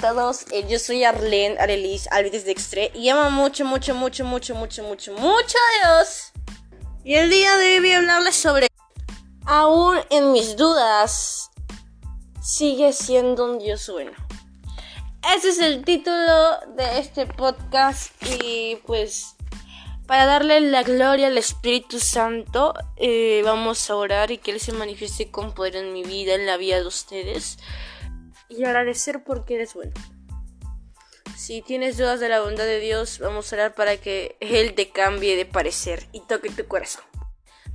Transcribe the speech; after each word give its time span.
todos, 0.00 0.44
eh, 0.52 0.64
yo 0.68 0.78
soy 0.78 1.04
Arlene 1.04 1.56
Arelis 1.58 2.08
Alvides 2.10 2.44
Dextre 2.44 2.90
y 2.94 3.08
amo 3.08 3.30
mucho, 3.30 3.64
mucho, 3.64 3.94
mucho, 3.94 4.24
mucho, 4.24 4.54
mucho, 4.54 4.82
mucho, 4.82 5.12
mucho 5.12 5.58
a 5.58 5.98
Dios. 5.98 6.32
Y 7.04 7.14
el 7.14 7.30
día 7.30 7.56
de 7.56 7.74
hoy 7.74 7.80
voy 7.80 7.92
a 7.92 7.98
hablarles 7.98 8.36
sobre, 8.36 8.68
aún 9.44 9.98
en 10.10 10.32
mis 10.32 10.56
dudas, 10.56 11.50
sigue 12.42 12.92
siendo 12.92 13.44
un 13.44 13.58
Dios 13.58 13.88
bueno. 13.88 14.12
Ese 15.36 15.48
es 15.48 15.58
el 15.58 15.84
título 15.84 16.60
de 16.76 16.98
este 16.98 17.26
podcast 17.26 18.12
y 18.40 18.76
pues 18.86 19.34
para 20.06 20.26
darle 20.26 20.60
la 20.60 20.84
gloria 20.84 21.26
al 21.26 21.36
Espíritu 21.36 21.98
Santo 21.98 22.72
eh, 22.96 23.42
vamos 23.44 23.90
a 23.90 23.96
orar 23.96 24.30
y 24.30 24.38
que 24.38 24.52
Él 24.52 24.60
se 24.60 24.72
manifieste 24.72 25.30
con 25.30 25.52
poder 25.54 25.76
en 25.76 25.92
mi 25.92 26.04
vida, 26.04 26.34
en 26.34 26.46
la 26.46 26.56
vida 26.56 26.76
de 26.76 26.86
ustedes 26.86 27.58
y 28.48 28.64
agradecer 28.64 29.22
porque 29.24 29.54
eres 29.54 29.74
bueno. 29.74 29.92
Si 31.36 31.62
tienes 31.62 31.96
dudas 31.96 32.20
de 32.20 32.28
la 32.28 32.40
bondad 32.40 32.64
de 32.64 32.80
Dios, 32.80 33.18
vamos 33.20 33.52
a 33.52 33.56
orar 33.56 33.74
para 33.74 33.96
que 33.96 34.36
Él 34.40 34.74
te 34.74 34.90
cambie 34.90 35.36
de 35.36 35.46
parecer 35.46 36.08
y 36.12 36.20
toque 36.20 36.50
tu 36.50 36.66
corazón. 36.66 37.04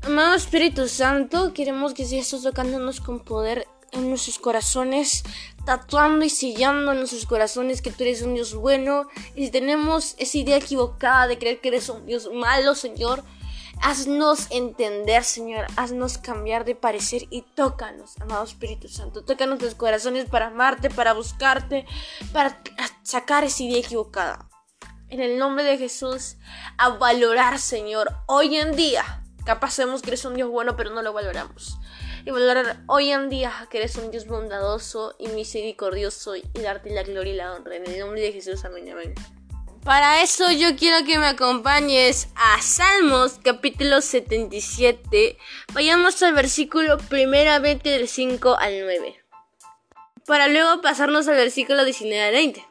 Amado 0.02 0.36
Espíritu 0.36 0.90
Santo, 0.90 1.54
queremos 1.54 1.94
que 1.94 2.06
sigas 2.06 2.30
tocándonos 2.30 3.00
con 3.00 3.24
poder 3.24 3.68
en 3.94 4.10
nuestros 4.10 4.38
corazones, 4.38 5.24
tatuando 5.66 6.26
y 6.26 6.30
sellando 6.30 6.92
en 6.92 7.00
nuestros 7.00 7.26
corazones 7.26 7.82
que 7.82 7.92
tú 7.92 8.04
eres 8.04 8.22
un 8.22 8.34
Dios 8.34 8.54
bueno. 8.54 9.08
Y 9.36 9.46
si 9.46 9.52
tenemos 9.52 10.16
esa 10.18 10.38
idea 10.38 10.58
equivocada 10.58 11.28
de 11.28 11.38
creer 11.38 11.62
que 11.62 11.70
eres 11.70 11.88
un 11.88 12.06
Dios 12.06 12.30
malo, 12.34 12.76
Señor, 12.76 13.24
Haznos 13.86 14.48
entender, 14.50 15.26
Señor. 15.26 15.68
Haznos 15.76 16.18
cambiar 16.18 16.64
de 16.64 16.74
parecer 16.74 17.24
y 17.30 17.42
tócanos, 17.42 18.18
amado 18.22 18.46
Espíritu 18.46 18.88
Santo. 18.88 19.26
Tócanos 19.26 19.62
los 19.62 19.76
corazones 19.76 20.24
para 20.30 20.48
amarte, 20.48 20.90
para 20.90 21.12
buscarte, 21.12 21.86
para 22.32 22.64
sacar 23.04 23.44
esa 23.44 23.62
idea 23.62 23.80
equivocada. 23.80 24.48
En 25.10 25.20
el 25.20 25.38
nombre 25.38 25.66
de 25.66 25.78
Jesús, 25.78 26.38
a 26.78 26.92
valorar, 26.92 27.60
Señor, 27.60 28.10
hoy 28.26 28.56
en 28.56 28.74
día. 28.78 29.26
Capaz 29.46 29.72
sabemos 29.72 30.02
que 30.02 30.12
eres 30.12 30.24
un 30.24 30.36
Dios 30.36 30.50
bueno, 30.50 30.78
pero 30.78 30.92
no 30.92 31.02
lo 31.02 31.12
valoramos. 31.12 31.78
Y 32.26 32.32
valorar 32.32 32.86
hoy 32.88 33.12
en 33.12 33.28
día 33.28 33.52
que 33.70 33.80
eres 33.80 33.98
un 33.98 34.12
Dios 34.12 34.28
bondadoso 34.28 35.18
y 35.20 35.28
misericordioso 35.28 36.38
y 36.38 36.44
darte 36.54 36.90
la 36.90 37.04
gloria 37.04 37.34
y 37.34 37.36
la 37.36 37.54
honra. 37.54 37.76
En 37.76 37.86
el 37.86 38.00
nombre 38.00 38.22
de 38.22 38.32
Jesús, 38.32 38.64
amén, 38.64 38.90
amén. 38.90 39.14
Para 39.84 40.22
eso 40.22 40.50
yo 40.50 40.78
quiero 40.78 41.06
que 41.06 41.20
me 41.20 41.28
acompañes 41.28 42.30
a 42.36 42.62
Salmos 42.62 43.34
capítulo 43.44 44.00
77. 44.00 45.38
Vayamos 45.74 46.24
al 46.24 46.34
versículo 46.34 46.98
primeramente 46.98 47.90
del 47.90 48.08
5 48.08 48.56
al 48.58 48.80
9. 48.80 49.22
Para 50.26 50.48
luego 50.48 50.82
pasarnos 50.82 51.28
al 51.28 51.36
versículo 51.36 51.84
19 51.84 52.24
al 52.24 52.32
20. 52.32 52.66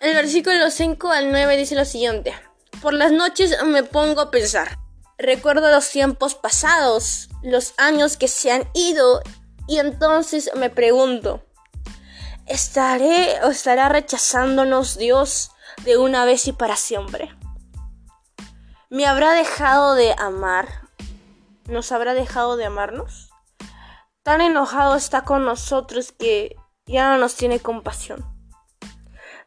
El 0.00 0.14
versículo 0.14 0.70
5 0.70 1.10
al 1.10 1.30
9 1.30 1.56
dice 1.56 1.76
lo 1.76 1.86
siguiente. 1.86 2.34
Por 2.82 2.92
las 2.92 3.10
noches 3.10 3.56
me 3.64 3.82
pongo 3.82 4.20
a 4.20 4.30
pensar. 4.30 4.78
Recuerdo 5.16 5.70
los 5.70 5.88
tiempos 5.88 6.34
pasados, 6.34 7.30
los 7.42 7.72
años 7.78 8.18
que 8.18 8.28
se 8.28 8.52
han 8.52 8.68
ido 8.74 9.22
y 9.66 9.78
entonces 9.78 10.50
me 10.56 10.68
pregunto, 10.68 11.42
¿estaré 12.46 13.42
o 13.44 13.50
estará 13.50 13.88
rechazándonos 13.88 14.98
Dios? 14.98 15.52
De 15.82 15.98
una 15.98 16.24
vez 16.24 16.46
y 16.46 16.52
para 16.52 16.76
siempre. 16.76 17.36
¿Me 18.90 19.06
habrá 19.06 19.32
dejado 19.32 19.94
de 19.94 20.14
amar? 20.18 20.68
¿Nos 21.66 21.90
habrá 21.92 22.14
dejado 22.14 22.56
de 22.56 22.66
amarnos? 22.66 23.30
Tan 24.22 24.40
enojado 24.40 24.96
está 24.96 25.24
con 25.24 25.44
nosotros 25.44 26.12
que 26.12 26.56
ya 26.86 27.10
no 27.10 27.18
nos 27.18 27.34
tiene 27.34 27.60
compasión. 27.60 28.24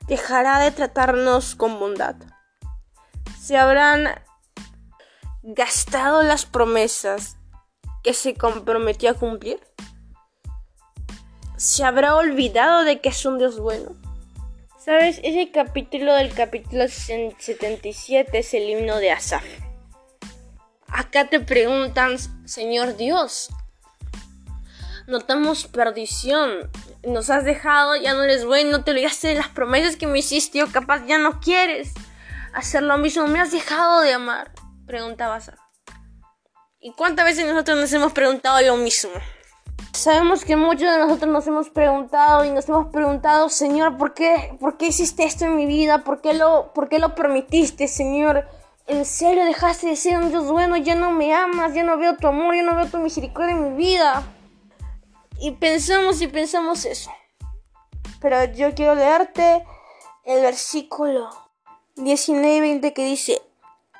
Dejará 0.07 0.59
de 0.59 0.71
tratarnos 0.71 1.55
con 1.55 1.79
bondad. 1.79 2.15
Se 3.39 3.57
habrán 3.57 4.21
gastado 5.41 6.23
las 6.23 6.45
promesas 6.45 7.37
que 8.03 8.13
se 8.13 8.35
comprometió 8.35 9.11
a 9.11 9.13
cumplir. 9.13 9.59
Se 11.55 11.83
habrá 11.83 12.15
olvidado 12.15 12.83
de 12.83 13.01
que 13.01 13.09
es 13.09 13.25
un 13.25 13.37
Dios 13.37 13.59
bueno. 13.59 13.95
¿Sabes? 14.87 15.19
Ese 15.21 15.51
capítulo 15.51 16.13
del 16.13 16.33
capítulo 16.33 16.87
77 16.87 18.37
es 18.37 18.53
el 18.53 18.69
himno 18.69 18.99
de 18.99 19.11
Asaf. 19.11 19.43
Acá 20.87 21.29
te 21.29 21.41
preguntan, 21.41 22.15
Señor 22.47 22.95
Dios, 22.95 23.49
notamos 25.05 25.67
perdición. 25.67 26.71
Nos 27.03 27.29
has 27.29 27.43
dejado, 27.43 27.97
ya 27.97 28.13
no 28.13 28.23
eres 28.23 28.45
bueno, 28.45 28.85
te 28.85 28.91
olvidaste 28.91 29.27
de 29.27 29.35
las 29.35 29.49
promesas 29.49 29.97
que 29.97 30.07
me 30.07 30.19
hiciste, 30.19 30.63
o 30.63 30.71
capaz 30.71 31.05
ya 31.05 31.17
no 31.17 31.41
quieres 31.41 31.91
hacer 32.53 32.81
lo 32.81 32.97
mismo, 32.97 33.27
me 33.27 33.41
has 33.41 33.51
dejado 33.51 33.99
de 33.99 34.13
amar, 34.13 34.53
preguntaba 34.85 35.35
Asaf. 35.35 35.59
¿Y 36.79 36.93
cuántas 36.93 37.25
veces 37.25 37.45
nosotros 37.45 37.77
nos 37.77 37.91
hemos 37.91 38.13
preguntado 38.13 38.61
lo 38.61 38.77
mismo? 38.77 39.11
Sabemos 39.93 40.45
que 40.45 40.55
muchos 40.55 40.91
de 40.91 40.97
nosotros 40.99 41.31
nos 41.31 41.47
hemos 41.47 41.69
preguntado 41.69 42.45
y 42.45 42.51
nos 42.51 42.69
hemos 42.69 42.87
preguntado, 42.87 43.49
Señor, 43.49 43.97
¿por 43.97 44.13
qué, 44.13 44.55
¿por 44.59 44.77
qué 44.77 44.87
hiciste 44.87 45.23
esto 45.23 45.45
en 45.45 45.55
mi 45.55 45.65
vida? 45.65 46.03
¿Por 46.03 46.21
qué, 46.21 46.33
lo, 46.33 46.71
¿Por 46.73 46.87
qué 46.87 46.99
lo 46.99 47.15
permitiste, 47.15 47.87
Señor? 47.87 48.47
¿En 48.85 49.05
serio 49.05 49.43
dejaste 49.43 49.87
de 49.87 49.95
ser 49.95 50.17
un 50.17 50.29
Dios 50.29 50.49
bueno? 50.49 50.77
Ya 50.77 50.95
no 50.95 51.11
me 51.11 51.33
amas, 51.33 51.73
ya 51.73 51.83
no 51.83 51.97
veo 51.97 52.15
tu 52.15 52.27
amor, 52.27 52.55
ya 52.55 52.63
no 52.63 52.75
veo 52.75 52.87
tu 52.87 52.99
misericordia 52.99 53.51
en 53.51 53.63
mi 53.63 53.77
vida. 53.77 54.23
Y 55.39 55.51
pensamos 55.51 56.21
y 56.21 56.27
pensamos 56.27 56.85
eso. 56.85 57.11
Pero 58.21 58.45
yo 58.53 58.73
quiero 58.73 58.95
leerte 58.95 59.65
el 60.23 60.41
versículo 60.41 61.29
19 61.95 62.55
y 62.55 62.59
20 62.61 62.93
que 62.93 63.05
dice, 63.05 63.41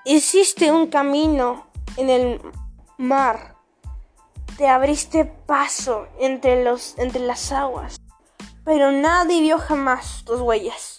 hiciste 0.05 0.71
un 0.71 0.87
camino 0.87 1.67
en 1.97 2.09
el 2.09 2.41
mar 2.97 3.56
te 4.57 4.67
abriste 4.67 5.23
paso 5.23 6.07
entre, 6.19 6.63
los, 6.63 6.97
entre 6.97 7.21
las 7.21 7.51
aguas, 7.51 7.97
pero 8.65 8.91
nadie 8.91 9.39
vio 9.41 9.59
jamás 9.59 10.23
tus 10.25 10.41
huellas. 10.41 10.97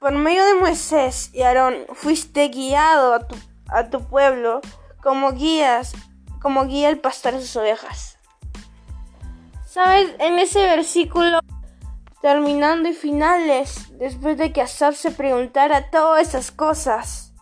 Por 0.00 0.12
medio 0.12 0.44
de 0.44 0.54
Moisés 0.54 1.30
y 1.32 1.42
Aarón 1.42 1.86
fuiste 1.94 2.48
guiado 2.48 3.14
a 3.14 3.26
tu, 3.26 3.36
a 3.68 3.88
tu 3.88 4.04
pueblo 4.04 4.60
como 5.00 5.32
guías, 5.32 5.92
como 6.42 6.66
guía 6.66 6.88
el 6.88 6.98
pastor 6.98 7.34
de 7.34 7.40
sus 7.40 7.56
ovejas. 7.56 8.18
¿Sabes? 9.64 10.10
En 10.18 10.40
ese 10.40 10.60
versículo, 10.62 11.38
terminando 12.20 12.88
y 12.88 12.94
finales, 12.94 13.96
después 13.98 14.36
de 14.38 14.52
que 14.52 14.62
Asaf 14.62 14.96
se 14.96 15.12
preguntara 15.12 15.90
todas 15.90 16.26
esas 16.26 16.50
cosas, 16.50 17.32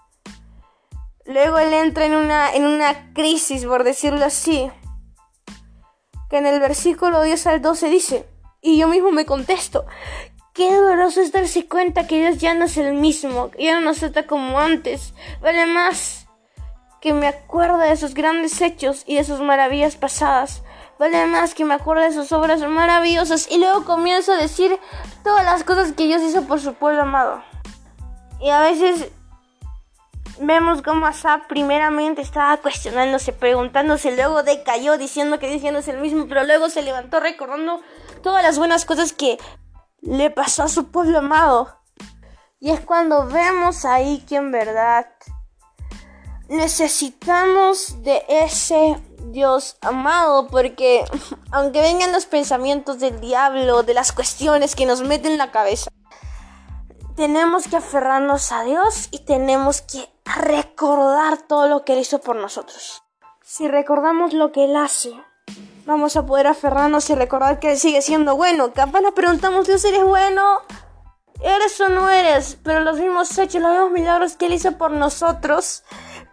luego 1.25 1.59
él 1.59 1.73
entra 1.73 2.05
en 2.05 2.15
una, 2.15 2.55
en 2.55 2.67
una 2.67 3.15
crisis, 3.15 3.65
por 3.65 3.85
decirlo 3.85 4.27
así 4.27 4.71
que 6.29 6.39
en 6.39 6.47
el 6.47 6.61
versículo 6.61 7.23
10 7.23 7.47
al 7.47 7.63
12 7.63 7.89
dice, 7.89 8.27
y 8.61 8.79
yo 8.79 8.89
mismo 8.89 9.13
me 9.13 9.27
contesto, 9.27 9.87
qué 10.53 10.75
doloroso 10.75 11.21
es 11.21 11.33
darse 11.33 11.69
cuenta 11.69 12.07
que 12.07 12.19
Dios 12.21 12.39
ya 12.39 12.55
no 12.55 12.65
es 12.65 12.77
el 12.77 12.95
mismo, 12.95 13.51
ya 13.59 13.75
no 13.79 13.81
nos 13.83 13.99
trata 13.99 14.27
como 14.27 14.59
antes, 14.59 15.13
vale 15.41 15.67
más 15.67 16.27
que 17.01 17.13
me 17.13 17.27
acuerda 17.27 17.85
de 17.85 17.97
sus 17.97 18.15
grandes 18.15 18.61
hechos 18.61 19.05
y 19.07 19.17
de 19.17 19.25
sus 19.25 19.41
maravillas 19.41 19.97
pasadas, 19.97 20.63
vale 20.99 21.27
más 21.27 21.55
que 21.55 21.65
me 21.65 21.75
acuerda 21.75 22.05
de 22.05 22.13
sus 22.13 22.33
obras 22.33 22.61
maravillosas 22.61 23.49
y 23.51 23.59
luego 23.59 23.85
comienzo 23.85 24.33
a 24.33 24.39
decir 24.39 24.79
todas 25.23 25.45
las 25.45 25.63
cosas 25.63 25.93
que 25.93 26.07
Dios 26.07 26.23
hizo 26.23 26.43
por 26.45 26.61
su 26.61 26.75
pueblo 26.75 27.03
amado. 27.03 27.43
Y 28.41 28.51
a 28.51 28.61
veces 28.61 29.11
vemos 30.41 30.83
cómo 30.83 31.07
Asaf 31.07 31.47
primeramente 31.47 32.23
estaba 32.23 32.57
cuestionándose, 32.59 33.33
preguntándose, 33.33 34.15
luego 34.15 34.43
decayó 34.43 34.99
diciendo 34.99 35.39
que 35.39 35.49
diciendo 35.49 35.81
es 35.81 35.89
el 35.89 35.99
mismo, 35.99 36.27
pero 36.29 36.45
luego 36.45 36.69
se 36.69 36.83
levantó 36.83 37.21
recordando 37.21 37.81
todas 38.23 38.43
las 38.43 38.59
buenas 38.59 38.85
cosas 38.85 39.13
que 39.13 39.39
le 40.01 40.31
pasó 40.31 40.65
a 40.65 40.69
su 40.69 40.91
pueblo 40.91 41.19
amado. 41.19 41.79
Y 42.61 42.71
es 42.71 42.81
cuando 42.81 43.27
vemos 43.27 43.85
ahí 43.85 44.25
que 44.29 44.37
en 44.37 44.51
verdad 44.51 45.07
necesitamos 46.49 48.03
de 48.03 48.25
ese 48.29 48.97
Dios 49.33 49.77
amado, 49.81 50.49
porque 50.49 51.05
aunque 51.51 51.81
vengan 51.81 52.13
los 52.13 52.27
pensamientos 52.27 52.99
del 52.99 53.21
diablo, 53.21 53.83
de 53.83 53.95
las 53.95 54.13
cuestiones 54.13 54.75
que 54.75 54.87
nos 54.87 55.03
meten 55.03 55.33
en 55.33 55.39
la 55.39 55.51
cabeza, 55.51 55.91
tenemos 57.17 57.67
que 57.67 57.77
aferrarnos 57.77 58.53
a 58.53 58.63
Dios 58.63 59.09
y 59.11 59.21
tenemos 59.21 59.81
que 59.81 60.16
recordar 60.27 61.39
todo 61.43 61.69
lo 61.69 61.85
que 61.85 61.95
Él 61.95 62.01
hizo 62.01 62.21
por 62.21 62.37
nosotros. 62.37 63.03
Si 63.43 63.69
recordamos 63.69 64.33
lo 64.33 64.53
que 64.53 64.65
Él 64.65 64.77
hace, 64.77 65.13
vamos 65.87 66.17
a 66.17 66.27
poder 66.27 66.49
aferrarnos 66.49 67.09
y 67.11 67.15
recordar 67.15 67.61
que 67.61 67.73
Él 67.73 67.79
sigue 67.79 68.03
siendo 68.03 68.37
bueno. 68.37 68.73
Capaz 68.73 69.01
nos 69.01 69.15
preguntamos, 69.15 69.67
Dios, 69.67 69.85
¿eres 69.85 70.05
bueno? 70.05 70.63
¿Eres 71.41 71.81
o 71.81 71.89
no 71.89 72.11
eres? 72.11 72.59
Pero 72.63 72.81
los 72.81 72.99
mismos 72.99 73.39
hechos, 73.39 73.63
los 73.63 73.71
mismos 73.71 73.91
milagros 73.93 74.37
que 74.37 74.47
Él 74.47 74.55
hizo 74.55 74.73
por 74.73 74.91
nosotros, 74.91 75.85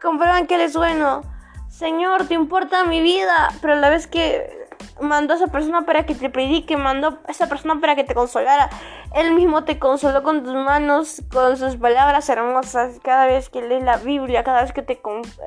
comprueban 0.01 0.47
que 0.47 0.55
Él 0.55 0.61
es 0.61 0.75
bueno. 0.75 1.21
Señor, 1.69 2.27
te 2.27 2.33
importa 2.33 2.83
mi 2.85 3.01
vida, 3.01 3.49
pero 3.61 3.73
a 3.73 3.77
la 3.77 3.89
vez 3.89 4.07
que 4.07 4.62
mandó 5.01 5.33
a 5.33 5.37
esa 5.37 5.47
persona 5.47 5.85
para 5.85 6.05
que 6.05 6.15
te 6.15 6.29
predique, 6.29 6.77
mandó 6.77 7.19
a 7.27 7.31
esa 7.31 7.47
persona 7.47 7.79
para 7.79 7.95
que 7.95 8.03
te 8.03 8.13
consolara. 8.13 8.69
Él 9.13 9.33
mismo 9.33 9.63
te 9.63 9.79
consoló 9.79 10.23
con 10.23 10.43
tus 10.43 10.53
manos, 10.53 11.21
con 11.31 11.57
sus 11.57 11.75
palabras 11.75 12.29
hermosas, 12.29 12.99
cada 13.03 13.25
vez 13.25 13.49
que 13.49 13.61
lees 13.61 13.83
la 13.83 13.97
Biblia, 13.97 14.43
cada 14.43 14.61
vez 14.61 14.73
que 14.73 14.81
te 14.81 15.01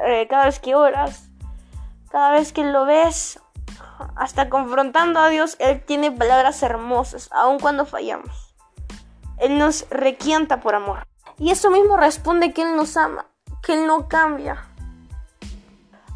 eh, 0.06 0.26
cada 0.28 0.44
vez 0.44 0.58
que 0.60 0.74
oras, 0.74 1.28
cada 2.10 2.32
vez 2.32 2.52
que 2.52 2.64
lo 2.64 2.84
ves, 2.84 3.40
hasta 4.16 4.48
confrontando 4.48 5.20
a 5.20 5.28
Dios, 5.28 5.56
Él 5.58 5.82
tiene 5.84 6.10
palabras 6.10 6.62
hermosas, 6.62 7.28
aun 7.32 7.58
cuando 7.58 7.86
fallamos. 7.86 8.54
Él 9.38 9.58
nos 9.58 9.86
requienta 9.90 10.60
por 10.60 10.74
amor. 10.74 11.06
Y 11.38 11.50
eso 11.50 11.70
mismo 11.70 11.96
responde 11.96 12.52
que 12.52 12.62
Él 12.62 12.76
nos 12.76 12.96
ama, 12.96 13.26
que 13.62 13.74
Él 13.74 13.86
no 13.86 14.08
cambia. 14.08 14.68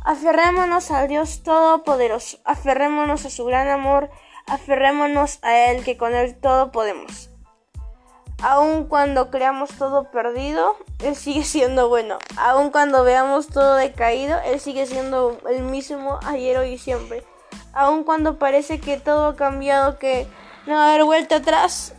Aferrémonos 0.02 0.91
al 0.91 1.08
Dios 1.08 1.43
Todopoderoso, 1.43 2.38
aferrémonos 2.44 3.26
a 3.26 3.31
su 3.31 3.44
gran 3.44 3.69
amor, 3.69 4.11
aferrémonos 4.47 5.38
a 5.43 5.55
Él 5.67 5.85
que 5.85 5.99
con 5.99 6.14
Él 6.14 6.41
todo 6.41 6.73
podemos. 6.73 7.29
Aun 8.43 8.87
cuando 8.87 9.31
creamos 9.31 9.69
todo 9.76 10.11
perdido, 10.11 10.75
Él 11.00 11.14
sigue 11.14 11.44
siendo 11.44 11.91
bueno. 11.91 12.19
Aun 12.38 12.70
cuando 12.70 13.05
veamos 13.05 13.49
todo 13.49 13.75
decaído, 13.75 14.38
Él 14.47 14.58
sigue 14.58 14.87
siendo 14.87 15.38
el 15.47 15.62
mismo 15.64 16.19
ayer, 16.25 16.56
hoy 16.56 16.70
y 16.70 16.79
siempre. 16.79 17.23
Aun 17.75 18.03
cuando 18.03 18.38
parece 18.38 18.81
que 18.81 18.99
todo 18.99 19.26
ha 19.26 19.37
cambiado, 19.37 19.99
que 19.99 20.26
no 20.67 20.76
va 20.76 20.87
a 20.87 20.88
haber 20.88 21.05
vuelta 21.05 21.37
atrás, 21.37 21.94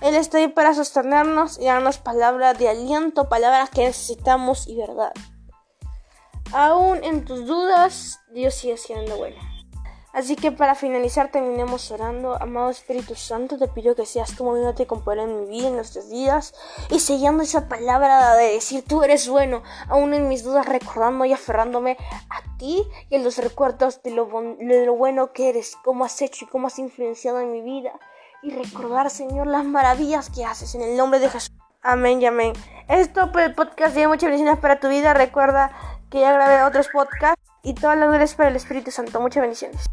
Él 0.00 0.16
está 0.16 0.38
ahí 0.38 0.48
para 0.48 0.72
sostenernos 0.72 1.58
y 1.58 1.66
darnos 1.66 1.98
palabras 1.98 2.58
de 2.58 2.70
aliento, 2.70 3.28
palabras 3.28 3.68
que 3.68 3.84
necesitamos 3.84 4.66
y 4.66 4.76
verdad. 4.78 5.12
Aún 6.52 7.04
en 7.04 7.24
tus 7.24 7.46
dudas, 7.46 8.20
Dios 8.32 8.54
sigue 8.54 8.76
siendo 8.76 9.16
bueno. 9.16 9.36
Así 10.12 10.34
que 10.34 10.50
para 10.50 10.74
finalizar 10.74 11.30
terminemos 11.30 11.92
orando. 11.92 12.36
Amado 12.42 12.70
Espíritu 12.70 13.14
Santo, 13.14 13.56
te 13.56 13.68
pido 13.68 13.94
que 13.94 14.04
seas 14.04 14.34
tú 14.34 14.42
moviéndote 14.42 14.88
con 14.88 15.04
poder 15.04 15.20
en 15.20 15.40
mi 15.40 15.46
vida, 15.46 15.68
en 15.68 15.76
nuestros 15.76 16.10
días, 16.10 16.52
y 16.90 16.98
sellando 16.98 17.44
esa 17.44 17.68
palabra 17.68 18.34
de 18.34 18.54
decir 18.54 18.84
tú 18.84 19.04
eres 19.04 19.28
bueno, 19.28 19.62
aún 19.88 20.12
en 20.12 20.28
mis 20.28 20.42
dudas 20.42 20.66
recordando 20.66 21.24
y 21.24 21.32
aferrándome 21.32 21.96
a 22.28 22.56
ti 22.58 22.84
y 23.08 23.14
en 23.14 23.22
los 23.22 23.38
recuerdos 23.38 24.02
de 24.02 24.10
lo, 24.10 24.26
de 24.58 24.86
lo 24.86 24.94
bueno 24.94 25.32
que 25.32 25.50
eres, 25.50 25.76
cómo 25.84 26.04
has 26.04 26.20
hecho 26.20 26.44
y 26.44 26.48
cómo 26.48 26.66
has 26.66 26.80
influenciado 26.80 27.40
en 27.40 27.52
mi 27.52 27.62
vida. 27.62 27.92
Y 28.42 28.50
recordar, 28.50 29.10
Señor, 29.10 29.46
las 29.46 29.64
maravillas 29.64 30.30
que 30.30 30.44
haces 30.44 30.74
en 30.74 30.82
el 30.82 30.96
nombre 30.96 31.20
de 31.20 31.28
Jesús. 31.28 31.52
Amén 31.82 32.20
y 32.20 32.26
amén. 32.26 32.52
Esto 32.88 33.30
por 33.30 33.42
el 33.42 33.54
podcast 33.54 33.94
de 33.94 34.08
muchas 34.08 34.28
bendiciones 34.28 34.58
para 34.58 34.80
tu 34.80 34.88
vida. 34.88 35.14
Recuerda 35.14 35.70
que 36.10 36.20
ya 36.20 36.32
grabé 36.32 36.62
otros 36.62 36.88
podcasts 36.88 37.40
y 37.62 37.74
todas 37.74 37.96
las 37.98 38.08
gracias 38.08 38.34
para 38.34 38.48
el 38.48 38.56
Espíritu 38.56 38.90
Santo. 38.90 39.20
Muchas 39.20 39.42
bendiciones. 39.42 39.86